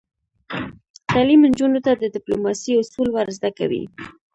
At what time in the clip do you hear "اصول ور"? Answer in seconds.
2.77-3.27